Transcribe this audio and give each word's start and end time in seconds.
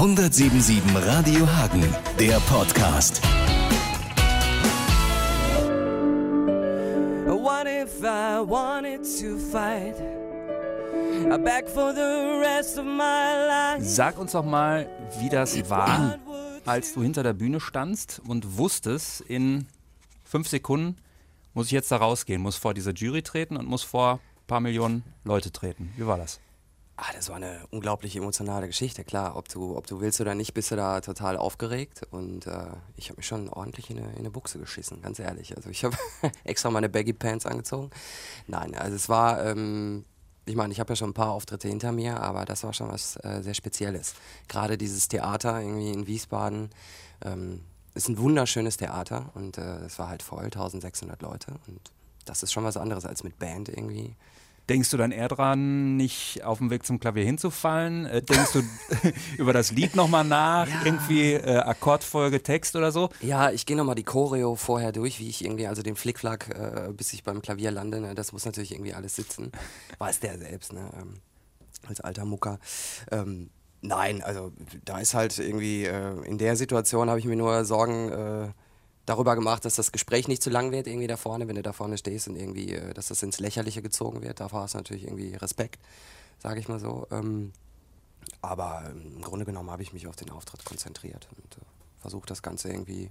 177 0.00 0.82
Radio 0.96 1.46
Hagen, 1.46 1.84
der 2.18 2.40
Podcast. 2.48 3.20
What 7.26 7.66
if 7.66 8.00
I 8.02 8.40
wanted 8.40 9.02
to 9.20 9.36
fight? 9.36 9.98
Back 11.44 11.68
for 11.68 11.92
the 11.92 12.40
rest 12.40 12.78
of 12.78 12.86
my 12.86 12.96
life. 13.46 13.84
Sag 13.84 14.18
uns 14.18 14.32
doch 14.32 14.42
mal, 14.42 14.88
wie 15.18 15.28
das 15.28 15.68
war, 15.68 16.18
als 16.64 16.94
du 16.94 17.02
hinter 17.02 17.22
der 17.22 17.34
Bühne 17.34 17.60
standst 17.60 18.22
und 18.26 18.56
wusstest, 18.56 19.20
in 19.20 19.66
fünf 20.24 20.48
Sekunden 20.48 20.96
muss 21.52 21.66
ich 21.66 21.72
jetzt 21.72 21.92
da 21.92 21.98
rausgehen, 21.98 22.40
muss 22.40 22.56
vor 22.56 22.72
diese 22.72 22.92
Jury 22.92 23.20
treten 23.20 23.58
und 23.58 23.68
muss 23.68 23.82
vor 23.82 24.12
ein 24.14 24.46
paar 24.46 24.60
Millionen 24.60 25.04
Leute 25.24 25.52
treten. 25.52 25.92
Wie 25.98 26.06
war 26.06 26.16
das? 26.16 26.40
Ah, 27.02 27.12
das 27.14 27.30
war 27.30 27.36
eine 27.36 27.66
unglaublich 27.70 28.14
emotionale 28.14 28.66
Geschichte, 28.66 29.04
klar. 29.04 29.34
Ob 29.34 29.48
du, 29.48 29.74
ob 29.74 29.86
du 29.86 30.02
willst 30.02 30.20
oder 30.20 30.34
nicht, 30.34 30.52
bist 30.52 30.70
du 30.70 30.76
da 30.76 31.00
total 31.00 31.38
aufgeregt. 31.38 32.02
Und 32.10 32.46
äh, 32.46 32.66
ich 32.94 33.08
habe 33.08 33.16
mich 33.16 33.26
schon 33.26 33.48
ordentlich 33.48 33.88
in 33.88 33.98
eine, 33.98 34.10
in 34.10 34.18
eine 34.18 34.30
Buchse 34.30 34.58
geschissen, 34.58 35.00
ganz 35.00 35.18
ehrlich. 35.18 35.56
Also 35.56 35.70
ich 35.70 35.82
habe 35.82 35.96
extra 36.44 36.70
meine 36.70 36.90
Baggy 36.90 37.14
Pants 37.14 37.46
angezogen. 37.46 37.88
Nein, 38.48 38.74
also 38.74 38.96
es 38.96 39.08
war, 39.08 39.42
ähm, 39.46 40.04
ich 40.44 40.56
meine, 40.56 40.74
ich 40.74 40.80
habe 40.80 40.92
ja 40.92 40.96
schon 40.96 41.10
ein 41.10 41.14
paar 41.14 41.30
Auftritte 41.30 41.68
hinter 41.68 41.90
mir, 41.90 42.20
aber 42.20 42.44
das 42.44 42.64
war 42.64 42.74
schon 42.74 42.90
was 42.90 43.16
äh, 43.24 43.40
sehr 43.40 43.54
Spezielles. 43.54 44.12
Gerade 44.48 44.76
dieses 44.76 45.08
Theater 45.08 45.58
irgendwie 45.58 45.92
in 45.92 46.06
Wiesbaden 46.06 46.68
ähm, 47.24 47.62
ist 47.94 48.10
ein 48.10 48.18
wunderschönes 48.18 48.76
Theater 48.76 49.30
und 49.32 49.56
äh, 49.56 49.78
es 49.86 49.98
war 49.98 50.10
halt 50.10 50.22
voll, 50.22 50.44
1600 50.44 51.22
Leute. 51.22 51.52
Und 51.66 51.80
das 52.26 52.42
ist 52.42 52.52
schon 52.52 52.64
was 52.64 52.76
anderes 52.76 53.06
als 53.06 53.24
mit 53.24 53.38
Band 53.38 53.70
irgendwie. 53.70 54.16
Denkst 54.70 54.90
du 54.90 54.96
dann 54.96 55.10
eher 55.10 55.26
dran, 55.26 55.96
nicht 55.96 56.44
auf 56.44 56.58
dem 56.58 56.70
Weg 56.70 56.86
zum 56.86 57.00
Klavier 57.00 57.24
hinzufallen? 57.24 58.06
Äh, 58.06 58.22
denkst 58.22 58.52
du 58.52 58.62
über 59.36 59.52
das 59.52 59.72
Lied 59.72 59.96
nochmal 59.96 60.22
nach? 60.24 60.68
Ja. 60.68 60.82
Irgendwie 60.84 61.32
äh, 61.32 61.56
Akkordfolge, 61.56 62.40
Text 62.40 62.76
oder 62.76 62.92
so? 62.92 63.08
Ja, 63.20 63.50
ich 63.50 63.66
gehe 63.66 63.76
nochmal 63.76 63.96
die 63.96 64.04
Choreo 64.04 64.54
vorher 64.54 64.92
durch, 64.92 65.18
wie 65.18 65.28
ich 65.28 65.44
irgendwie, 65.44 65.66
also 65.66 65.82
den 65.82 65.96
Flickflack, 65.96 66.50
äh, 66.50 66.92
bis 66.92 67.12
ich 67.12 67.24
beim 67.24 67.42
Klavier 67.42 67.72
lande, 67.72 68.00
ne, 68.00 68.14
das 68.14 68.32
muss 68.32 68.44
natürlich 68.44 68.70
irgendwie 68.70 68.94
alles 68.94 69.16
sitzen. 69.16 69.50
Weiß 69.98 70.20
der 70.20 70.38
selbst, 70.38 70.72
ne? 70.72 70.88
Ähm, 71.00 71.14
als 71.88 72.00
alter 72.00 72.24
Mucker. 72.24 72.60
Ähm, 73.10 73.50
nein, 73.80 74.22
also 74.22 74.52
da 74.84 75.00
ist 75.00 75.14
halt 75.14 75.36
irgendwie, 75.40 75.86
äh, 75.86 76.24
in 76.26 76.38
der 76.38 76.54
Situation 76.54 77.08
habe 77.08 77.18
ich 77.18 77.24
mir 77.24 77.34
nur 77.34 77.64
Sorgen 77.64 78.12
äh, 78.12 78.48
darüber 79.10 79.34
gemacht, 79.34 79.64
dass 79.64 79.74
das 79.74 79.90
Gespräch 79.92 80.28
nicht 80.28 80.42
zu 80.42 80.50
lang 80.50 80.70
wird, 80.70 80.86
irgendwie 80.86 81.08
da 81.08 81.16
vorne, 81.16 81.48
wenn 81.48 81.56
du 81.56 81.62
da 81.62 81.72
vorne 81.72 81.98
stehst 81.98 82.28
und 82.28 82.36
irgendwie, 82.36 82.74
äh, 82.74 82.94
dass 82.94 83.08
das 83.08 83.22
ins 83.22 83.40
Lächerliche 83.40 83.82
gezogen 83.82 84.22
wird. 84.22 84.40
Davor 84.40 84.62
hast 84.62 84.74
du 84.74 84.78
natürlich 84.78 85.04
irgendwie 85.04 85.34
Respekt, 85.34 85.80
sage 86.38 86.60
ich 86.60 86.68
mal 86.68 86.78
so. 86.78 87.06
Ähm, 87.10 87.52
aber 88.40 88.84
ähm, 88.88 89.16
im 89.16 89.22
Grunde 89.22 89.44
genommen 89.44 89.70
habe 89.70 89.82
ich 89.82 89.92
mich 89.92 90.06
auf 90.06 90.16
den 90.16 90.30
Auftritt 90.30 90.64
konzentriert 90.64 91.28
und 91.36 91.56
äh, 91.56 91.64
versucht 92.00 92.30
das 92.30 92.42
Ganze 92.42 92.68
irgendwie 92.68 93.10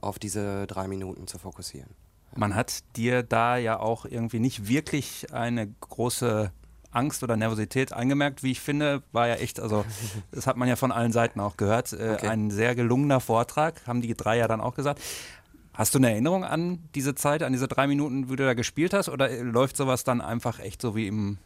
auf 0.00 0.18
diese 0.18 0.66
drei 0.66 0.88
Minuten 0.88 1.26
zu 1.26 1.38
fokussieren. 1.38 1.90
Man 2.34 2.54
hat 2.54 2.82
dir 2.96 3.22
da 3.22 3.56
ja 3.56 3.78
auch 3.78 4.04
irgendwie 4.04 4.40
nicht 4.40 4.68
wirklich 4.68 5.32
eine 5.32 5.68
große 5.80 6.50
Angst 6.92 7.22
oder 7.22 7.36
Nervosität 7.36 7.92
eingemerkt, 7.92 8.42
wie 8.42 8.52
ich 8.52 8.60
finde, 8.60 9.02
war 9.12 9.28
ja 9.28 9.34
echt, 9.34 9.60
also 9.60 9.84
das 10.32 10.46
hat 10.46 10.56
man 10.56 10.68
ja 10.68 10.76
von 10.76 10.92
allen 10.92 11.12
Seiten 11.12 11.40
auch 11.40 11.56
gehört, 11.56 11.92
äh, 11.92 12.14
Okay. 12.16 12.28
ein 12.28 12.50
sehr 12.50 12.74
gelungener 12.74 13.20
Vortrag, 13.20 13.86
haben 13.86 14.00
die 14.00 14.14
drei 14.14 14.38
ja 14.38 14.48
dann 14.48 14.60
auch 14.60 14.74
gesagt. 14.74 15.00
Hast 15.74 15.94
du 15.94 15.98
eine 15.98 16.10
Erinnerung 16.10 16.42
an 16.44 16.78
diese 16.94 17.14
Zeit, 17.14 17.42
an 17.42 17.52
diese 17.52 17.68
drei 17.68 17.86
Minuten, 17.86 18.30
wie 18.30 18.36
du 18.36 18.44
da 18.44 18.54
gespielt 18.54 18.94
hast, 18.94 19.08
oder 19.10 19.30
äh, 19.30 19.42
läuft 19.42 19.76
sowas 19.76 20.04
dann 20.04 20.20
einfach 20.22 20.58
echt 20.58 20.80
so 20.80 20.96
wie 20.96 21.06
im, 21.06 21.36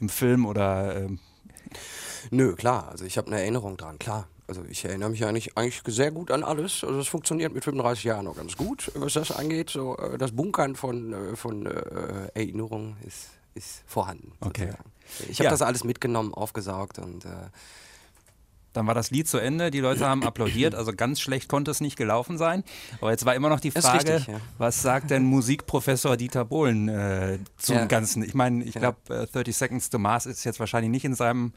im 0.00 0.08
Film 0.10 0.44
oder 0.44 0.96
ähm, 0.96 1.18
Nö, 2.30 2.54
klar, 2.54 2.88
also 2.90 3.04
ich 3.04 3.16
habe 3.16 3.28
eine 3.28 3.40
Erinnerung 3.40 3.76
dran, 3.76 3.98
klar. 3.98 4.26
Also 4.46 4.62
ich 4.68 4.82
erinnere 4.84 5.10
mich 5.10 5.24
eigentlich, 5.26 5.58
eigentlich 5.58 5.82
sehr 5.94 6.10
gut 6.10 6.30
an 6.30 6.42
alles. 6.42 6.82
Also 6.82 6.98
es 7.00 7.08
funktioniert 7.08 7.52
mit 7.52 7.64
35 7.64 8.04
Jahren 8.04 8.24
noch 8.24 8.36
ganz 8.36 8.56
gut, 8.56 8.90
was 8.94 9.12
das 9.12 9.30
angeht. 9.30 9.68
So, 9.68 9.96
äh, 9.98 10.16
das 10.16 10.32
Bunkern 10.32 10.74
von, 10.74 11.12
äh, 11.12 11.36
von 11.36 11.66
äh, 11.66 12.30
Erinnerungen 12.34 12.96
ist, 13.06 13.28
ist 13.58 13.82
vorhanden. 13.86 14.32
Okay. 14.40 14.72
Ich 15.28 15.38
habe 15.38 15.44
Ja. 15.44 15.50
das 15.50 15.62
alles 15.62 15.84
mitgenommen, 15.84 16.32
aufgesaugt 16.34 16.98
und 16.98 17.24
äh, 17.24 17.28
dann 18.74 18.86
war 18.86 18.94
das 18.94 19.10
Lied 19.10 19.26
zu 19.26 19.38
Ende, 19.38 19.70
die 19.70 19.80
Leute 19.80 20.06
haben 20.06 20.22
applaudiert, 20.22 20.74
also 20.74 20.92
ganz 20.92 21.20
schlecht 21.20 21.48
konnte 21.48 21.70
es 21.70 21.80
nicht 21.80 21.96
gelaufen 21.96 22.36
sein. 22.38 22.62
Aber 23.00 23.10
jetzt 23.10 23.24
war 23.24 23.34
immer 23.34 23.48
noch 23.48 23.60
die 23.60 23.70
Frage, 23.70 24.12
richtig, 24.12 24.26
ja. 24.28 24.40
was 24.58 24.82
sagt 24.82 25.10
denn 25.10 25.24
Musikprofessor 25.24 26.16
Dieter 26.16 26.44
Bohlen 26.44 26.88
äh, 26.88 27.38
zum 27.56 27.76
Ja. 27.76 27.84
Ganzen? 27.86 28.22
Ich 28.22 28.34
meine, 28.34 28.62
ich 28.64 28.74
Ja. 28.74 28.80
glaube, 28.80 28.98
äh, 29.22 29.26
30 29.26 29.56
Seconds 29.56 29.90
to 29.90 29.98
Mars 29.98 30.26
ist 30.26 30.44
jetzt 30.44 30.60
wahrscheinlich 30.60 30.90
nicht 30.90 31.04
in 31.06 31.14
seinem 31.14 31.54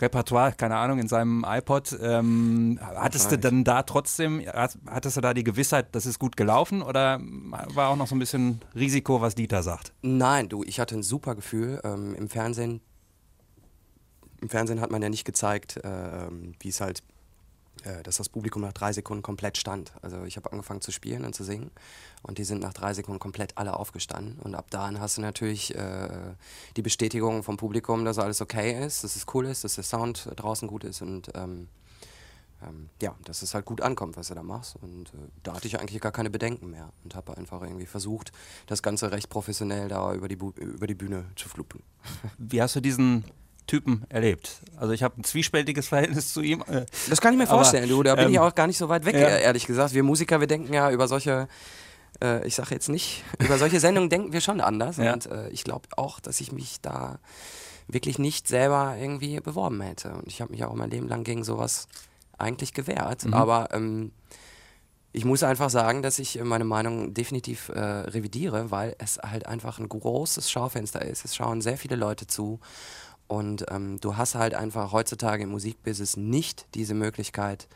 Repertoire, 0.00 0.52
keine 0.52 0.76
Ahnung, 0.76 0.98
in 1.00 1.08
seinem 1.08 1.44
iPod. 1.46 1.98
Ähm, 2.00 2.78
hattest 2.82 3.32
du 3.32 3.38
dann 3.38 3.64
da 3.64 3.82
trotzdem, 3.82 4.40
hat- 4.46 4.78
hattest 4.86 5.16
du 5.16 5.20
da 5.20 5.34
die 5.34 5.44
Gewissheit, 5.44 5.88
das 5.92 6.06
ist 6.06 6.18
gut 6.18 6.36
gelaufen 6.36 6.82
oder 6.82 7.20
war 7.74 7.88
auch 7.88 7.96
noch 7.96 8.06
so 8.06 8.14
ein 8.14 8.18
bisschen 8.20 8.60
Risiko, 8.74 9.20
was 9.20 9.34
Dieter 9.34 9.62
sagt? 9.62 9.92
Nein, 10.02 10.48
du, 10.48 10.62
ich 10.62 10.78
hatte 10.80 10.94
ein 10.96 11.02
super 11.02 11.34
Gefühl. 11.34 11.80
Ähm, 11.84 12.14
Im 12.14 12.28
Fernsehen, 12.28 12.80
im 14.40 14.48
Fernsehen 14.48 14.80
hat 14.80 14.90
man 14.90 15.02
ja 15.02 15.08
nicht 15.08 15.24
gezeigt, 15.24 15.78
äh, 15.78 16.28
wie 16.60 16.68
es 16.68 16.80
halt, 16.80 17.02
dass 18.04 18.16
das 18.16 18.28
Publikum 18.28 18.62
nach 18.62 18.72
drei 18.72 18.92
Sekunden 18.92 19.22
komplett 19.22 19.56
stand. 19.56 19.92
Also 20.02 20.24
ich 20.24 20.36
habe 20.36 20.50
angefangen 20.52 20.80
zu 20.80 20.92
spielen 20.92 21.24
und 21.24 21.34
zu 21.34 21.44
singen 21.44 21.70
und 22.22 22.38
die 22.38 22.44
sind 22.44 22.60
nach 22.60 22.72
drei 22.72 22.94
Sekunden 22.94 23.20
komplett 23.20 23.56
alle 23.56 23.74
aufgestanden. 23.74 24.38
Und 24.38 24.54
ab 24.54 24.66
dann 24.70 25.00
hast 25.00 25.16
du 25.16 25.20
natürlich 25.20 25.74
äh, 25.74 26.08
die 26.76 26.82
Bestätigung 26.82 27.42
vom 27.42 27.56
Publikum, 27.56 28.04
dass 28.04 28.18
alles 28.18 28.40
okay 28.40 28.84
ist, 28.84 29.04
dass 29.04 29.16
es 29.16 29.26
cool 29.34 29.46
ist, 29.46 29.64
dass 29.64 29.76
der 29.76 29.84
Sound 29.84 30.28
draußen 30.36 30.68
gut 30.68 30.84
ist 30.84 31.02
und 31.02 31.30
ähm, 31.34 31.68
ähm, 32.62 32.88
ja, 33.00 33.14
dass 33.24 33.42
es 33.42 33.54
halt 33.54 33.64
gut 33.64 33.80
ankommt, 33.80 34.16
was 34.16 34.28
du 34.28 34.34
da 34.34 34.42
machst. 34.42 34.76
Und 34.80 35.08
äh, 35.14 35.28
da 35.42 35.54
hatte 35.54 35.68
ich 35.68 35.78
eigentlich 35.78 36.00
gar 36.00 36.12
keine 36.12 36.30
Bedenken 36.30 36.70
mehr 36.70 36.92
und 37.04 37.14
habe 37.14 37.36
einfach 37.36 37.62
irgendwie 37.62 37.86
versucht, 37.86 38.32
das 38.66 38.82
Ganze 38.82 39.12
recht 39.12 39.28
professionell 39.28 39.88
da 39.88 40.12
über 40.14 40.28
die, 40.28 40.36
Bu 40.36 40.50
über 40.56 40.86
die 40.86 40.94
Bühne 40.94 41.26
zu 41.36 41.48
fluppen. 41.48 41.82
Wie 42.38 42.60
hast 42.60 42.76
du 42.76 42.80
diesen 42.80 43.24
Typen 43.68 44.04
erlebt? 44.08 44.62
Also 44.76 44.92
ich 44.92 45.04
habe 45.04 45.20
ein 45.20 45.24
zwiespältiges 45.24 45.86
Verhältnis 45.88 46.32
zu 46.32 46.40
ihm. 46.40 46.64
Äh, 46.66 46.86
Das 47.08 47.20
kann 47.20 47.32
ich 47.32 47.38
mir 47.38 47.44
Aber, 47.48 47.58
vorstellen, 47.58 47.88
du. 47.88 48.02
Da 48.02 48.16
bin 48.16 48.30
ich 48.30 48.34
ähm, 48.36 48.42
auch 48.42 48.54
gar 48.54 48.66
nicht 48.66 48.78
so 48.78 48.88
weit 48.88 49.04
weg, 49.04 49.14
ja. 49.14 49.28
äh, 49.28 49.42
ehrlich 49.42 49.66
gesagt. 49.66 49.94
Wir 49.94 50.02
Musiker, 50.02 50.40
wir 50.40 50.48
denken 50.48 50.72
ja 50.72 50.90
über 50.90 51.06
solche, 51.06 51.46
äh, 52.22 52.44
ich 52.46 52.56
sage 52.56 52.74
jetzt 52.74 52.88
nicht, 52.88 53.22
über 53.38 53.58
solche 53.58 53.78
Sendungen 53.78 54.10
denken 54.10 54.32
wir 54.32 54.40
schon 54.40 54.60
anders. 54.60 54.96
Ja. 54.96 55.12
Und 55.12 55.26
äh, 55.26 55.48
ich 55.50 55.62
glaube 55.62 55.86
auch, 55.96 56.18
dass 56.18 56.40
ich 56.40 56.50
mich 56.50 56.80
da 56.80 57.20
wirklich 57.86 58.18
nicht 58.18 58.48
selber 58.48 58.96
irgendwie 58.98 59.38
beworben 59.40 59.80
hätte. 59.80 60.10
Und 60.10 60.26
ich 60.26 60.40
habe 60.40 60.50
mich 60.50 60.64
auch 60.64 60.74
mein 60.74 60.90
Leben 60.90 61.08
lang 61.08 61.22
gegen 61.22 61.44
sowas 61.44 61.86
eigentlich 62.36 62.74
gewehrt. 62.74 63.24
Mhm. 63.24 63.34
Aber 63.34 63.68
ähm, 63.72 64.12
ich 65.12 65.24
muss 65.24 65.42
einfach 65.42 65.70
sagen, 65.70 66.02
dass 66.02 66.18
ich 66.18 66.38
äh, 66.38 66.44
meine 66.44 66.64
Meinung 66.64 67.14
definitiv 67.14 67.70
äh, 67.70 67.80
revidiere, 67.80 68.70
weil 68.70 68.94
es 68.98 69.18
halt 69.18 69.46
einfach 69.46 69.78
ein 69.78 69.88
großes 69.88 70.50
Schaufenster 70.50 71.02
ist. 71.04 71.24
Es 71.24 71.34
schauen 71.34 71.60
sehr 71.60 71.76
viele 71.78 71.96
Leute 71.96 72.26
zu. 72.26 72.60
Und 73.28 73.66
ähm, 73.70 74.00
du 74.00 74.16
hast 74.16 74.34
halt 74.34 74.54
einfach 74.54 74.92
heutzutage 74.92 75.44
im 75.44 75.50
Musikbusiness 75.50 76.16
nicht 76.16 76.66
diese 76.74 76.94
Möglichkeit, 76.94 77.68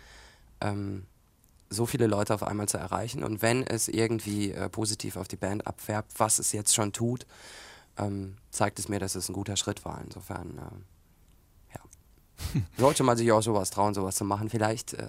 ähm, 0.61 1.07
so 1.69 1.87
viele 1.87 2.07
Leute 2.07 2.35
auf 2.35 2.43
einmal 2.43 2.69
zu 2.69 2.79
erreichen. 2.79 3.23
Und 3.23 3.43
wenn 3.43 3.67
es 3.67 3.89
irgendwie 3.89 4.53
äh, 4.53 4.69
positiv 4.69 5.17
auf 5.17 5.29
die 5.29 5.37
Band 5.37 5.67
abfärbt, 5.67 6.12
was 6.19 6.39
es 6.39 6.53
jetzt 6.53 6.75
schon 6.75 6.93
tut, 6.93 7.27
ähm, 7.99 8.37
zeigt 8.51 8.79
es 8.79 8.89
mir, 8.89 8.99
dass 8.99 9.15
es 9.15 9.29
ein 9.29 9.35
guter 9.35 9.57
Schritt 9.57 9.85
war. 9.85 10.01
Insofern, 10.03 10.59
ähm, 10.59 10.85
ja. 11.75 12.62
Sollte 12.79 13.03
man 13.03 13.17
sich 13.17 13.31
auch 13.31 13.43
sowas 13.43 13.71
trauen, 13.71 13.95
sowas 13.95 14.17
zu 14.17 14.25
machen, 14.25 14.49
vielleicht. 14.49 14.95
Äh. 14.95 15.09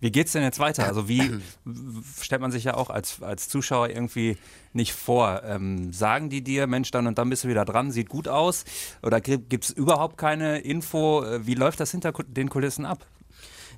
Wie 0.00 0.10
geht's 0.10 0.32
denn 0.32 0.42
jetzt 0.42 0.58
weiter? 0.58 0.86
Also 0.86 1.08
wie 1.08 1.30
w- 1.64 2.02
stellt 2.22 2.40
man 2.40 2.50
sich 2.50 2.64
ja 2.64 2.74
auch 2.74 2.88
als, 2.90 3.22
als 3.22 3.48
Zuschauer 3.48 3.90
irgendwie 3.90 4.38
nicht 4.72 4.94
vor? 4.94 5.42
Ähm, 5.44 5.92
sagen 5.92 6.30
die 6.30 6.42
dir, 6.42 6.66
Mensch, 6.66 6.90
dann 6.90 7.06
und 7.06 7.18
dann 7.18 7.28
bist 7.28 7.44
du 7.44 7.48
wieder 7.48 7.64
dran, 7.66 7.90
sieht 7.90 8.08
gut 8.08 8.26
aus? 8.26 8.64
Oder 9.02 9.20
gibt 9.20 9.64
es 9.64 9.70
überhaupt 9.70 10.16
keine 10.16 10.60
Info? 10.60 11.22
Äh, 11.22 11.46
Wie 11.46 11.54
läuft 11.54 11.80
das 11.80 11.90
hinter 11.90 12.12
den 12.12 12.48
Kulissen 12.48 12.86
ab? 12.86 13.06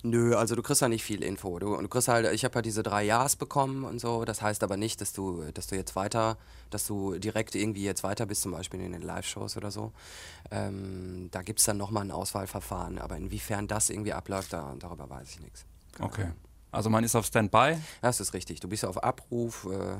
Nö, 0.05 0.35
also 0.35 0.57
du 0.57 0.63
kriegst 0.63 0.81
ja 0.83 0.89
nicht 0.89 1.05
viel 1.05 1.23
Info. 1.23 1.59
Du, 1.61 1.77
du 1.77 1.89
kriegst 1.89 2.09
halt, 2.09 2.33
ich 2.33 2.45
habe 2.45 2.57
ja 2.57 2.63
diese 2.63 2.83
drei 2.83 3.05
Jahres 3.05 3.37
bekommen 3.37 3.85
und 3.85 4.01
so. 4.01 4.25
Das 4.25 4.43
heißt 4.43 4.65
aber 4.65 4.77
nicht, 4.77 5.01
dass 5.01 5.13
du, 5.13 5.45
dass 5.55 5.69
du 5.69 5.77
jetzt 5.77 5.95
weiter, 5.95 6.39
dass 6.71 6.87
du 6.87 7.19
direkt 7.19 7.55
irgendwie 7.55 7.85
jetzt 7.85 8.03
weiter 8.03 8.27
bist, 8.27 8.43
zum 8.43 8.51
Beispiel 8.53 8.81
in 8.81 8.91
den 8.93 9.03
Live-Shows 9.03 9.57
oder 9.57 9.71
so. 9.71 9.93
Ähm, 10.51 11.29
da 11.31 11.43
gibt 11.43 11.61
es 11.61 11.67
dann 11.67 11.77
nochmal 11.77 12.05
ein 12.05 12.11
Auswahlverfahren. 12.11 12.99
Aber 12.99 13.17
inwiefern 13.17 13.69
das 13.69 13.91
irgendwie 13.91 14.13
abläuft, 14.13 14.53
da, 14.53 14.75
darüber 14.79 15.09
weiß 15.09 15.31
ich 15.31 15.41
nichts. 15.41 15.67
Keine 15.93 16.09
Okay. 16.09 16.33
Also 16.71 16.89
man 16.89 17.05
ist 17.05 17.15
auf 17.15 17.27
Standby. 17.27 17.77
Das 18.01 18.21
ist 18.21 18.33
richtig. 18.35 18.61
Du 18.61 18.69
bist 18.69 18.83
ja 18.83 18.89
auf 18.89 19.03
Abruf. 19.03 19.69
Äh, 19.71 19.97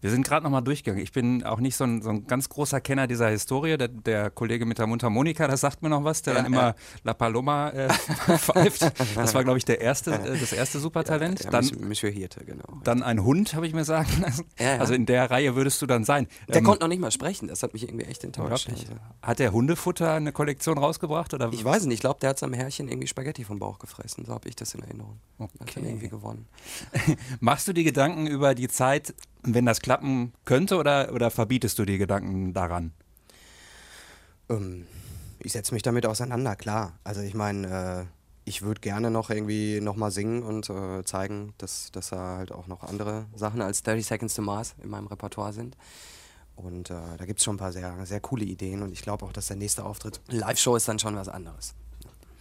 Wir 0.00 0.10
sind 0.10 0.26
gerade 0.26 0.44
nochmal 0.44 0.62
durchgegangen. 0.62 1.02
Ich 1.02 1.12
bin 1.12 1.44
auch 1.44 1.60
nicht 1.60 1.76
so 1.76 1.84
ein, 1.84 2.00
so 2.02 2.10
ein 2.10 2.26
ganz 2.26 2.48
großer 2.48 2.80
Kenner 2.80 3.06
dieser 3.06 3.28
Historie. 3.28 3.76
Der, 3.76 3.88
der 3.88 4.30
Kollege 4.30 4.64
mit 4.66 4.78
der 4.78 4.86
Mundharmonika, 4.86 5.46
das 5.46 5.60
sagt 5.60 5.82
mir 5.82 5.88
noch 5.90 6.04
was, 6.04 6.22
der 6.22 6.32
Ja, 6.34 6.38
dann 6.38 6.46
immer 6.46 6.62
ja. 6.68 6.74
La 7.04 7.14
Paloma 7.14 7.70
äh, 7.70 7.88
pfeift. 8.38 8.82
Das 9.16 9.34
war, 9.34 9.44
glaube 9.44 9.58
ich, 9.58 9.64
der 9.64 9.80
erste, 9.80 10.12
äh, 10.14 10.38
das 10.38 10.52
erste 10.52 10.78
Supertalent. 10.80 11.44
Ja, 11.44 11.50
dann, 11.50 11.64
Monsieur- 11.86 12.10
Hirte, 12.10 12.44
genau. 12.44 12.80
dann 12.84 13.02
ein 13.02 13.22
Hund, 13.24 13.54
habe 13.54 13.66
ich 13.66 13.74
mir 13.74 13.84
sagen 13.84 14.10
lassen. 14.22 14.44
Also 14.58 14.94
in 14.94 15.06
der 15.06 15.30
Reihe 15.30 15.54
würdest 15.54 15.80
du 15.82 15.86
dann 15.86 16.04
sein. 16.04 16.26
Der 16.48 16.56
Ähm, 16.56 16.64
konnte 16.64 16.80
noch 16.82 16.88
nicht 16.88 17.00
mal 17.00 17.10
sprechen, 17.10 17.48
das 17.48 17.62
hat 17.62 17.72
mich 17.74 17.82
irgendwie 17.84 18.06
echt 18.06 18.24
enttäuscht. 18.24 18.68
Also, 18.70 18.84
Hat 19.22 19.38
der 19.38 19.52
Hundefutter 19.52 20.14
eine 20.14 20.32
Kollektion 20.32 20.78
rausgebracht? 20.78 21.34
Oder? 21.34 21.50
ich 21.52 21.64
weiß 21.64 21.84
nicht, 21.84 21.94
ich 21.94 22.00
glaube, 22.00 22.20
der 22.20 22.30
hat 22.30 22.38
seinem 22.38 22.54
Herrchen 22.54 22.88
irgendwie 22.88 23.06
Spaghetti 23.08 23.44
vom 23.44 23.58
Bauch 23.58 23.78
gefressen, 23.78 24.24
so 24.24 24.32
habe 24.32 24.48
ich 24.48 24.56
das 24.56 24.74
in 24.74 24.82
Erinnerung. 24.82 25.18
Hat 25.38 25.50
Okay. 25.60 25.72
dann 25.76 25.84
irgendwie 25.84 26.08
gewonnen. 26.08 26.46
Machst 27.40 27.68
du 27.68 27.72
die 27.72 27.84
Gedanken 27.84 28.26
über 28.26 28.54
die 28.54 28.68
Zeit, 28.68 29.14
wenn 29.42 29.66
das 29.66 29.80
klappen 29.80 30.32
könnte, 30.44 30.76
oder, 30.76 31.12
oder 31.12 31.30
verbietest 31.30 31.78
du 31.78 31.84
die 31.84 31.98
Gedanken 31.98 32.52
daran? 32.52 32.92
Ähm, 34.48 34.86
ich 35.38 35.52
setze 35.52 35.74
mich 35.74 35.82
damit 35.82 36.06
auseinander, 36.06 36.56
klar. 36.56 36.92
Also 37.04 37.20
ich 37.20 37.34
meine, 37.34 38.06
äh, 38.06 38.20
ich 38.44 38.62
würde 38.62 38.80
gerne 38.80 39.10
noch 39.10 39.30
irgendwie 39.30 39.80
nochmal 39.80 40.10
singen 40.10 40.42
und 40.42 40.68
äh, 40.70 41.04
zeigen, 41.04 41.54
dass, 41.58 41.92
dass 41.92 42.10
da 42.10 42.38
halt 42.38 42.52
auch 42.52 42.66
noch 42.66 42.82
andere 42.82 43.26
Sachen 43.34 43.62
als 43.62 43.82
30 43.82 44.06
Seconds 44.06 44.34
to 44.34 44.42
Mars 44.42 44.74
in 44.82 44.90
meinem 44.90 45.06
Repertoire 45.06 45.52
sind. 45.52 45.76
Und 46.56 46.90
äh, 46.90 46.94
da 47.16 47.24
gibt 47.24 47.38
es 47.38 47.44
schon 47.44 47.54
ein 47.54 47.58
paar 47.58 47.72
sehr, 47.72 47.94
sehr 48.04 48.20
coole 48.20 48.44
Ideen 48.44 48.82
und 48.82 48.92
ich 48.92 49.02
glaube 49.02 49.24
auch, 49.24 49.32
dass 49.32 49.46
der 49.46 49.56
nächste 49.56 49.84
Auftritt, 49.84 50.20
Live-Show 50.28 50.76
ist 50.76 50.88
dann 50.88 50.98
schon 50.98 51.16
was 51.16 51.28
anderes. 51.28 51.74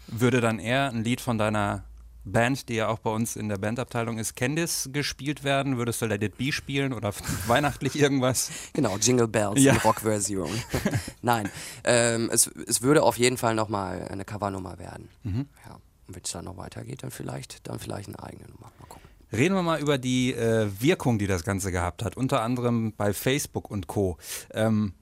Würde 0.07 0.41
dann 0.41 0.59
eher 0.59 0.89
ein 0.89 1.03
Lied 1.03 1.21
von 1.21 1.37
deiner 1.37 1.83
Band, 2.29 2.69
die 2.69 2.75
ja 2.75 2.87
auch 2.87 2.99
bei 2.99 3.09
uns 3.09 3.35
in 3.35 3.49
der 3.49 3.57
Bandabteilung 3.57 4.17
ist, 4.17 4.35
Candice 4.35 4.89
gespielt 4.91 5.43
werden? 5.43 5.77
Würdest 5.77 6.01
du 6.01 6.05
Let 6.05 6.23
It 6.23 6.37
Be 6.37 6.51
spielen 6.51 6.93
oder 6.93 7.13
weihnachtlich 7.47 7.99
irgendwas? 7.99 8.49
Genau, 8.73 8.97
Jingle 8.97 9.27
Bells, 9.27 9.61
Ja. 9.61 9.73
die 9.73 9.79
Rockversion. 9.79 10.49
Nein, 11.21 11.49
ähm, 11.83 12.29
es, 12.31 12.47
es 12.47 12.81
würde 12.81 13.03
auf 13.03 13.17
jeden 13.17 13.37
Fall 13.37 13.55
nochmal 13.55 14.07
eine 14.09 14.25
Covernummer 14.25 14.79
werden. 14.79 15.09
Ja. 15.23 15.79
Und 16.07 16.15
wenn 16.15 16.23
es 16.23 16.31
dann 16.31 16.45
noch 16.45 16.57
weitergeht, 16.57 17.03
dann 17.03 17.11
vielleicht, 17.11 17.67
dann 17.67 17.77
vielleicht 17.79 18.07
eine 18.09 18.21
eigene 18.23 18.45
Nummer. 18.49 18.71
Mal 18.79 18.85
gucken. 18.87 19.07
Reden 19.31 19.53
wir 19.53 19.61
mal 19.61 19.79
über 19.79 19.97
die 19.99 20.33
äh, 20.33 20.67
Wirkung, 20.79 21.19
die 21.19 21.27
das 21.27 21.43
Ganze 21.43 21.71
gehabt 21.71 22.03
hat, 22.03 22.17
unter 22.17 22.41
anderem 22.41 22.93
bei 22.97 23.13
Facebook 23.13 23.69
und 23.69 23.85
Co. 23.85 24.17
Ähm, 24.51 24.93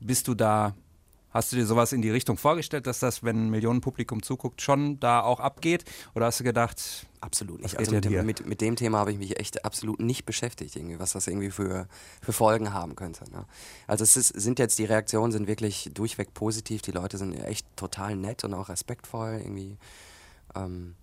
bist 0.00 0.26
du 0.28 0.34
da, 0.34 0.74
hast 1.30 1.52
du 1.52 1.56
dir 1.56 1.66
sowas 1.66 1.92
in 1.92 2.02
die 2.02 2.10
Richtung 2.10 2.36
vorgestellt, 2.36 2.86
dass 2.86 2.98
das, 2.98 3.22
wenn 3.22 3.46
ein 3.46 3.50
Millionenpublikum 3.50 4.22
zuguckt, 4.22 4.62
schon 4.62 4.98
da 5.00 5.22
auch 5.22 5.40
abgeht? 5.40 5.84
Oder 6.14 6.26
hast 6.26 6.40
du 6.40 6.44
gedacht, 6.44 7.06
Absolut 7.20 7.60
nicht. 7.60 7.76
Also 7.76 7.92
mit 7.92 8.04
dem, 8.04 8.26
mit, 8.26 8.46
mit 8.46 8.60
dem 8.60 8.76
Thema 8.76 8.98
habe 8.98 9.12
ich 9.12 9.18
mich 9.18 9.38
echt 9.38 9.64
absolut 9.64 10.00
nicht 10.00 10.24
beschäftigt, 10.24 10.76
irgendwie, 10.76 10.98
was 10.98 11.12
das 11.12 11.26
irgendwie 11.26 11.50
für, 11.50 11.88
für 12.22 12.32
Folgen 12.32 12.72
haben 12.72 12.94
könnte. 12.94 13.28
Ne? 13.30 13.44
Also 13.86 14.04
es 14.04 14.16
ist, 14.16 14.28
sind 14.28 14.58
jetzt 14.58 14.78
die 14.78 14.84
Reaktionen 14.84 15.32
sind 15.32 15.48
wirklich 15.48 15.90
durchweg 15.92 16.32
positiv. 16.34 16.82
Die 16.82 16.92
Leute 16.92 17.18
sind 17.18 17.34
echt 17.34 17.66
total 17.76 18.16
nett 18.16 18.44
und 18.44 18.54
auch 18.54 18.68
respektvoll 18.68 19.40
irgendwie. 19.42 19.78
Ähm, 20.54 20.94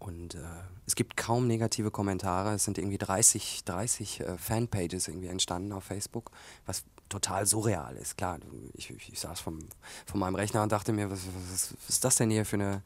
und 0.00 0.34
äh, 0.34 0.38
es 0.86 0.94
gibt 0.94 1.16
kaum 1.16 1.46
negative 1.46 1.90
Kommentare. 1.90 2.54
Es 2.54 2.64
sind 2.64 2.78
irgendwie 2.78 2.96
30, 2.98 3.64
30 3.64 4.20
äh, 4.20 4.38
Fanpages 4.38 5.08
irgendwie 5.08 5.28
entstanden 5.28 5.72
auf 5.72 5.84
Facebook, 5.84 6.30
was 6.64 6.84
total 7.10 7.46
surreal 7.46 7.96
ist. 7.96 8.16
Klar, 8.16 8.38
ich, 8.72 8.90
ich, 8.90 9.12
ich 9.12 9.20
saß 9.20 9.40
vom, 9.40 9.58
von 10.06 10.18
meinem 10.18 10.36
Rechner 10.36 10.62
und 10.62 10.72
dachte 10.72 10.92
mir, 10.94 11.10
was, 11.10 11.20
was, 11.52 11.74
was 11.78 11.88
ist 11.90 12.04
das 12.04 12.16
denn 12.16 12.30
hier 12.30 12.46
für 12.46 12.56
eine, 12.56 12.82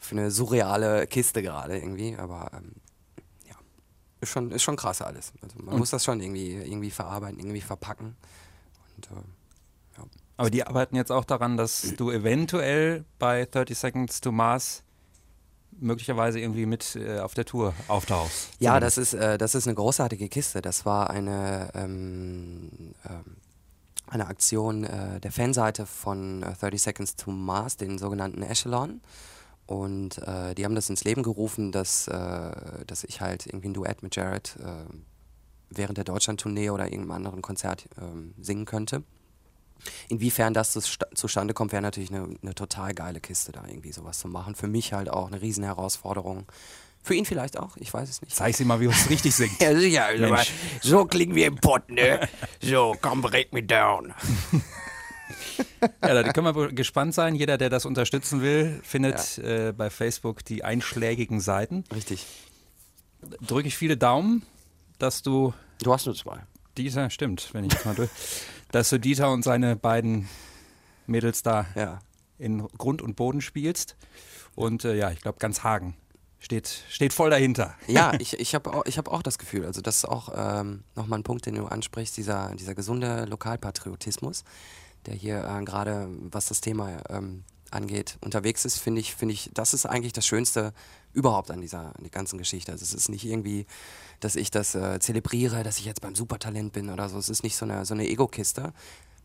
für 0.00 0.16
eine 0.16 0.32
surreale 0.32 1.06
Kiste 1.06 1.42
gerade 1.42 1.78
irgendwie? 1.78 2.16
Aber 2.16 2.50
ähm, 2.54 2.72
ja, 3.48 3.54
ist 4.20 4.30
schon, 4.30 4.50
ist 4.50 4.64
schon 4.64 4.76
krass 4.76 5.00
alles. 5.00 5.32
Also 5.42 5.56
man 5.58 5.74
Und- 5.74 5.78
muss 5.78 5.90
das 5.90 6.04
schon 6.04 6.20
irgendwie, 6.20 6.54
irgendwie 6.54 6.90
verarbeiten, 6.90 7.38
irgendwie 7.38 7.60
verpacken. 7.60 8.16
Und 8.96 9.06
äh, 9.06 9.98
ja. 9.98 10.04
aber 10.38 10.50
die 10.50 10.66
arbeiten 10.66 10.96
jetzt 10.96 11.12
auch 11.12 11.24
daran, 11.24 11.56
dass 11.56 11.94
du 11.96 12.10
eventuell 12.10 13.04
bei 13.20 13.44
30 13.46 13.78
Seconds 13.78 14.20
to 14.20 14.32
Mars 14.32 14.82
möglicherweise 15.82 16.40
irgendwie 16.40 16.66
mit 16.66 16.96
äh, 16.96 17.18
auf 17.20 17.34
der 17.34 17.44
Tour 17.44 17.74
auftauchst. 17.88 18.48
Ja, 18.58 18.72
Zumindest. 18.72 18.98
das 18.98 19.12
ist, 19.12 19.14
äh, 19.14 19.38
das 19.38 19.54
ist 19.54 19.66
eine 19.66 19.74
großartige 19.74 20.28
Kiste. 20.28 20.62
Das 20.62 20.86
war 20.86 21.10
eine, 21.10 21.70
ähm, 21.74 22.94
ähm, 23.08 23.36
eine 24.06 24.26
Aktion 24.26 24.84
äh, 24.84 25.20
der 25.20 25.32
Fanseite 25.32 25.86
von 25.86 26.42
äh, 26.42 26.54
30 26.60 26.82
Seconds 26.82 27.16
to 27.16 27.30
Mars, 27.30 27.76
den 27.76 27.98
sogenannten 27.98 28.42
Echelon. 28.42 29.00
Und 29.66 30.18
äh, 30.18 30.54
die 30.54 30.64
haben 30.64 30.74
das 30.74 30.90
ins 30.90 31.04
Leben 31.04 31.22
gerufen, 31.22 31.72
dass, 31.72 32.08
äh, 32.08 32.84
dass 32.86 33.04
ich 33.04 33.20
halt 33.20 33.46
irgendwie 33.46 33.68
ein 33.68 33.74
Duett 33.74 34.02
mit 34.02 34.16
Jared 34.16 34.56
äh, 34.60 34.84
während 35.70 35.96
der 35.98 36.04
Deutschland-Tournee 36.04 36.70
oder 36.70 36.84
irgendeinem 36.84 37.12
anderen 37.12 37.42
Konzert 37.42 37.88
ähm, 38.00 38.34
singen 38.40 38.66
könnte. 38.66 39.02
Inwiefern 40.08 40.54
das 40.54 40.76
zusta- 40.76 41.12
zustande 41.14 41.54
kommt, 41.54 41.72
wäre 41.72 41.82
natürlich 41.82 42.10
eine, 42.12 42.36
eine 42.42 42.54
total 42.54 42.94
geile 42.94 43.20
Kiste, 43.20 43.52
da 43.52 43.64
irgendwie 43.66 43.92
sowas 43.92 44.18
zu 44.18 44.28
machen. 44.28 44.54
Für 44.54 44.68
mich 44.68 44.92
halt 44.92 45.08
auch 45.10 45.26
eine 45.28 45.40
riesen 45.42 45.64
Herausforderung. 45.64 46.46
Für 47.04 47.14
ihn 47.14 47.24
vielleicht 47.24 47.58
auch, 47.58 47.76
ich 47.78 47.92
weiß 47.92 48.08
es 48.08 48.22
nicht. 48.22 48.34
Zeig 48.34 48.54
sie 48.54 48.64
mal, 48.64 48.80
wie 48.80 48.86
man 48.86 48.94
es 48.94 49.10
richtig 49.10 49.34
singt. 49.34 49.52
Ja, 49.60 49.74
sicher. 49.76 50.04
Also, 50.06 50.36
so 50.82 51.04
klingen 51.04 51.34
wir 51.34 51.46
im 51.48 51.56
Pott, 51.56 51.88
ne? 51.90 52.28
So, 52.60 52.96
komm, 53.00 53.22
break 53.22 53.52
me 53.52 53.62
down. 53.62 54.14
Ja, 56.02 56.14
da 56.22 56.32
können 56.32 56.46
wir 56.46 56.54
wohl 56.54 56.72
gespannt 56.72 57.14
sein. 57.14 57.34
Jeder, 57.34 57.58
der 57.58 57.70
das 57.70 57.86
unterstützen 57.86 58.42
will, 58.42 58.80
findet 58.84 59.38
äh, 59.38 59.72
bei 59.76 59.90
Facebook 59.90 60.44
die 60.44 60.62
einschlägigen 60.64 61.40
Seiten. 61.40 61.84
Richtig. 61.94 62.26
Drücke 63.40 63.68
ich 63.68 63.76
viele 63.76 63.96
Daumen, 63.96 64.44
dass 64.98 65.22
du 65.22 65.52
Du 65.82 65.92
hast 65.92 66.06
nur 66.06 66.14
zwei. 66.14 66.38
Dieter, 66.78 67.10
stimmt, 67.10 67.48
wenn 67.52 67.64
ich 67.64 67.72
jetzt 67.72 67.84
mal 67.84 67.94
durch, 67.94 68.10
dass 68.72 68.90
du 68.90 68.98
Dieter 68.98 69.30
und 69.30 69.44
seine 69.44 69.76
beiden 69.76 70.28
Mädels 71.06 71.42
da 71.42 71.66
Ja. 71.76 72.00
in 72.38 72.66
Grund 72.78 73.00
und 73.02 73.14
Boden 73.14 73.40
spielst. 73.40 73.96
Und 74.54 74.84
äh, 74.84 74.94
ja, 74.96 75.10
ich 75.10 75.20
glaube, 75.20 75.38
ganz 75.38 75.62
Hagen 75.62 75.96
steht, 76.38 76.82
steht 76.90 77.12
voll 77.12 77.30
dahinter. 77.30 77.74
Ja, 77.86 78.12
ich, 78.18 78.38
ich 78.40 78.54
habe 78.54 78.72
auch, 78.74 78.84
ich 78.86 78.98
hab 78.98 79.08
auch 79.08 79.22
das 79.22 79.38
Gefühl, 79.38 79.64
also 79.64 79.80
das 79.80 79.98
ist 79.98 80.04
auch 80.06 80.30
ähm, 80.34 80.82
nochmal 80.96 81.20
ein 81.20 81.22
Punkt, 81.22 81.46
den 81.46 81.54
du 81.54 81.66
ansprichst, 81.66 82.16
dieser, 82.16 82.54
dieser 82.56 82.74
gesunde 82.74 83.24
Lokalpatriotismus, 83.26 84.44
der 85.06 85.14
hier 85.14 85.44
äh, 85.44 85.64
gerade, 85.64 86.08
was 86.30 86.46
das 86.46 86.60
Thema 86.60 86.98
ähm, 87.08 87.44
angeht, 87.72 88.18
unterwegs 88.20 88.64
ist, 88.64 88.78
finde 88.78 89.00
ich, 89.00 89.14
finde 89.14 89.34
ich, 89.34 89.50
das 89.54 89.74
ist 89.74 89.86
eigentlich 89.86 90.12
das 90.12 90.26
Schönste 90.26 90.72
überhaupt 91.12 91.50
an 91.50 91.60
dieser 91.60 91.96
an 91.96 92.02
der 92.02 92.10
ganzen 92.10 92.38
Geschichte. 92.38 92.72
Also 92.72 92.84
es 92.84 92.94
ist 92.94 93.08
nicht 93.08 93.24
irgendwie, 93.24 93.66
dass 94.20 94.36
ich 94.36 94.50
das 94.50 94.74
äh, 94.74 94.98
zelebriere, 95.00 95.62
dass 95.62 95.78
ich 95.78 95.84
jetzt 95.84 96.00
beim 96.00 96.14
Supertalent 96.14 96.72
bin 96.72 96.90
oder 96.90 97.08
so. 97.08 97.18
Es 97.18 97.28
ist 97.28 97.42
nicht 97.42 97.56
so 97.56 97.64
eine, 97.64 97.84
so 97.84 97.94
eine 97.94 98.08
Ego-Kiste. 98.08 98.72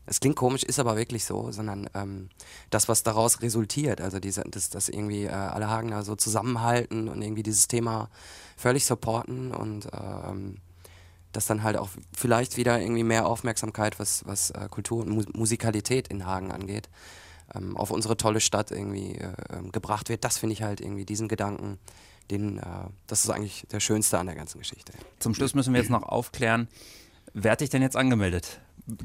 Es 0.06 0.20
klingt 0.20 0.36
komisch, 0.36 0.62
ist 0.62 0.78
aber 0.78 0.96
wirklich 0.96 1.24
so, 1.26 1.52
sondern 1.52 1.88
ähm, 1.94 2.30
das, 2.70 2.88
was 2.88 3.02
daraus 3.02 3.42
resultiert, 3.42 4.00
also 4.00 4.18
diese, 4.20 4.42
dass, 4.42 4.70
dass 4.70 4.88
irgendwie 4.88 5.24
äh, 5.24 5.30
alle 5.30 5.68
Hagener 5.68 6.02
so 6.02 6.16
zusammenhalten 6.16 7.08
und 7.08 7.20
irgendwie 7.20 7.42
dieses 7.42 7.68
Thema 7.68 8.08
völlig 8.56 8.86
supporten 8.86 9.52
und 9.52 9.86
ähm, 9.92 10.56
dass 11.32 11.44
dann 11.44 11.62
halt 11.62 11.76
auch 11.76 11.90
vielleicht 12.16 12.56
wieder 12.56 12.80
irgendwie 12.80 13.04
mehr 13.04 13.26
Aufmerksamkeit, 13.26 13.98
was, 13.98 14.24
was 14.26 14.50
äh, 14.50 14.68
Kultur 14.70 15.02
und 15.02 15.10
Mu 15.10 15.24
Musikalität 15.34 16.08
in 16.08 16.24
Hagen 16.24 16.52
angeht, 16.52 16.88
ähm, 17.54 17.76
auf 17.76 17.90
unsere 17.90 18.16
tolle 18.16 18.40
Stadt 18.40 18.70
irgendwie 18.70 19.14
äh, 19.14 19.32
ähm, 19.50 19.72
gebracht 19.72 20.08
wird. 20.08 20.24
Das 20.24 20.38
finde 20.38 20.54
ich 20.54 20.62
halt 20.62 20.80
irgendwie 20.80 21.04
diesen 21.04 21.28
Gedanken, 21.28 21.78
den, 22.30 22.58
äh, 22.58 22.62
das 23.06 23.24
ist 23.24 23.30
eigentlich 23.30 23.66
der 23.70 23.80
schönste 23.80 24.18
an 24.18 24.26
der 24.26 24.34
ganzen 24.34 24.58
Geschichte. 24.58 24.92
Zum 25.18 25.34
Schluss 25.34 25.54
müssen 25.54 25.72
wir 25.72 25.80
jetzt 25.80 25.90
noch 25.90 26.02
aufklären, 26.02 26.68
wer 27.32 27.52
hat 27.52 27.60
dich 27.60 27.70
denn 27.70 27.82
jetzt 27.82 27.96
angemeldet? 27.96 28.60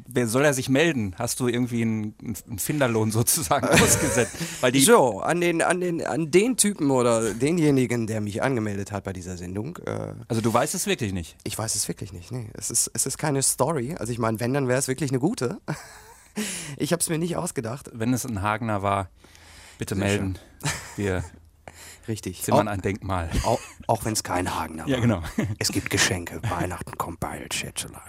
Wer 0.08 0.28
soll 0.28 0.46
er 0.46 0.54
sich 0.54 0.70
melden? 0.70 1.14
Hast 1.18 1.42
du 1.42 1.50
irgendwie 1.50 1.82
einen, 1.82 2.16
einen 2.22 2.58
Finderlohn 2.58 3.12
sozusagen 3.12 3.68
ausgesetzt? 3.82 4.38
So, 4.76 5.20
an 5.20 5.42
den, 5.42 5.62
an, 5.62 5.82
den, 5.82 6.06
an 6.06 6.32
den 6.32 6.56
Typen 6.56 6.90
oder 6.90 7.34
denjenigen, 7.34 8.08
der 8.08 8.22
mich 8.22 8.42
angemeldet 8.42 8.94
hat 8.94 9.04
bei 9.04 9.12
dieser 9.12 9.36
Sendung, 9.36 9.78
äh, 9.86 10.14
also 10.30 10.42
du 10.42 10.54
weißt 10.54 10.74
es 10.74 10.88
wirklich 10.88 11.12
nicht. 11.12 11.36
ich 11.44 11.58
weiß 11.58 11.76
es 11.76 11.88
wirklich 11.90 12.14
nicht. 12.14 12.32
Nee, 12.32 12.50
es 12.54 12.72
ist, 12.72 12.92
es 12.94 13.06
ist 13.06 13.18
keine 13.18 13.42
Story. 13.42 13.96
Also 13.98 14.14
ich 14.14 14.20
meine, 14.20 14.40
wenn, 14.40 14.54
dann 14.54 14.70
wäre 14.70 14.80
es 14.80 14.88
wirklich 14.88 15.12
eine 15.12 15.20
gute. 15.20 15.60
Ich 16.78 16.92
habe 16.92 17.00
es 17.02 17.10
mir 17.10 17.18
nicht 17.20 17.36
ausgedacht. 17.38 17.90
Wenn 17.94 18.14
es 18.14 18.26
ein 18.26 18.42
Hagener 18.42 18.82
war, 18.82 19.10
bitte 19.78 19.96
melden. 19.96 20.40
Wir 20.96 21.24
Richtig. 22.08 22.42
zimmern 22.42 22.68
Auch, 22.68 22.74
ein 22.74 22.82
Denkmal. 22.82 23.30
auch, 23.46 23.60
auch 23.88 24.04
wenn 24.06 24.14
es 24.14 24.24
kein 24.24 24.54
Hagener 24.54 24.88
Ja, 24.88 24.96
war. 24.96 25.02
genau. 25.02 25.24
Es 25.60 25.72
gibt 25.72 25.90
Geschenke. 25.90 26.42
Weihnachten 26.50 26.98
kommt 26.98 27.20
bald, 27.20 27.54
Schätzelein. 27.54 28.02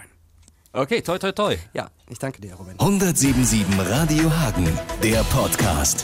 Okay, 0.73 1.01
toi, 1.01 1.17
toi, 1.17 1.31
toi. 1.31 1.57
Ja, 1.73 1.89
ich 2.09 2.19
danke 2.19 2.41
dir, 2.41 2.55
Robin. 2.55 2.77
177 2.79 3.65
Radio 3.89 4.29
Hagen, 4.39 4.67
der 5.01 5.23
Podcast. 5.25 6.03